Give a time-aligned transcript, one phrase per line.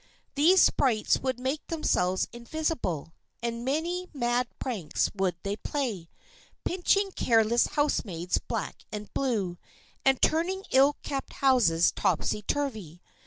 [0.33, 3.13] These sprites would make themselves invisible,
[3.43, 6.09] and many mad pranks would they play,
[6.65, 9.59] pinching careless housemaids black and blue,
[10.03, 12.99] and turning ill kept houses topsy turvy.